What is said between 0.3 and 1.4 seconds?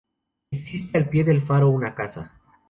Existe al pie